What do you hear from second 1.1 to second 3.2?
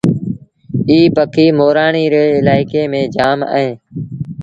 پکي مورآڻي ري الآئيڪي ميݩ